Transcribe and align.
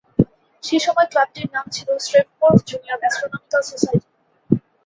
সেই 0.63 0.81
সময় 0.85 1.07
ক্লাবটির 1.11 1.47
নাম 1.55 1.65
ছিল 1.75 1.89
শ্রেভপোর্ট 2.05 2.59
জুনিয়র 2.69 2.99
অ্যাস্ট্রোনমিক্যাল 3.01 3.61
সোসাইটি। 3.69 4.07